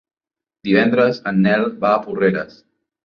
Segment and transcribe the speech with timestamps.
[0.69, 2.57] Divendres en Nel va a Porreres.